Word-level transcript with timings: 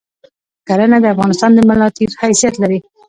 کرهنه 0.67 0.97
د 1.01 1.05
افغانستان 1.13 1.51
د 1.53 1.59
ملاتیر 1.69 2.09
حیثیت 2.21 2.55
لری 2.61 2.79